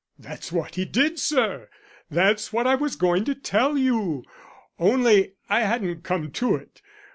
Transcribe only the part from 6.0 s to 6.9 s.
come to it.